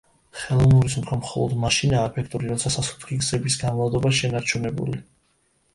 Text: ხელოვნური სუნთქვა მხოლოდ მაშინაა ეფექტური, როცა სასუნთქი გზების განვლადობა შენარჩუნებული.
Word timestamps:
ხელოვნური 0.43 0.89
სუნთქვა 0.93 1.17
მხოლოდ 1.19 1.53
მაშინაა 1.65 2.09
ეფექტური, 2.11 2.49
როცა 2.55 2.73
სასუნთქი 2.77 3.19
გზების 3.23 3.61
განვლადობა 3.65 4.15
შენარჩუნებული. 4.23 5.01